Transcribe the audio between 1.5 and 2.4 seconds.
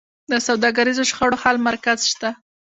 مرکز شته؟